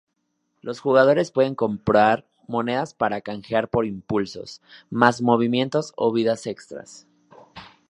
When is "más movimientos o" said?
4.89-6.11